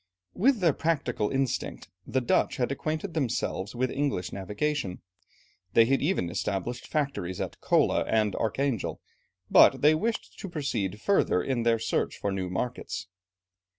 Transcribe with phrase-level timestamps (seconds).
[0.33, 5.03] With their practical instinct, the Dutch had acquainted themselves with English navigation.
[5.73, 8.99] They had even established factories at Kola, and at Archangel,
[9.51, 13.09] but they wished to proceed further in their search for new markets.